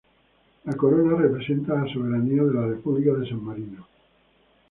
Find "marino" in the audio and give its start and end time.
3.45-3.85